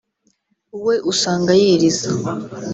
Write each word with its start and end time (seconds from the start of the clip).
we 0.85 0.93
usanga 1.11 1.51
yiriza 1.61 2.09